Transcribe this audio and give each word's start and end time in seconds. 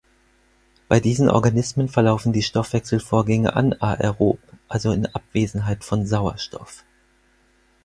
Bei 0.87 0.99
diesen 0.99 1.29
Organismen 1.29 1.87
verlaufen 1.87 2.33
die 2.33 2.41
Stoffwechselvorgänge 2.41 3.55
anaerob, 3.55 4.39
also 4.67 4.91
in 4.93 5.05
Abwesenheit 5.05 5.83
von 5.83 6.07
Sauerstoff. 6.07 6.83